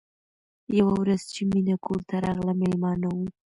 یوه 0.79 0.93
ورځ 1.01 1.21
چې 1.33 1.41
مینه 1.51 1.75
کور 1.85 2.01
ته 2.09 2.15
راغله 2.25 2.53
مېلمانه 2.61 3.07
وو 3.13 3.25